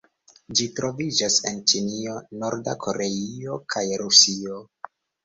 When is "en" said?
1.49-1.59